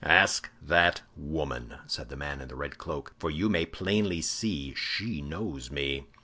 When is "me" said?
5.69-6.07